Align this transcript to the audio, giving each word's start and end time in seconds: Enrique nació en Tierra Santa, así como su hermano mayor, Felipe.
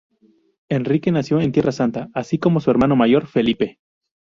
Enrique 0.69 1.11
nació 1.11 1.39
en 1.41 1.51
Tierra 1.51 1.71
Santa, 1.71 2.09
así 2.15 2.39
como 2.39 2.59
su 2.59 2.71
hermano 2.71 2.95
mayor, 2.95 3.27
Felipe. 3.27 3.77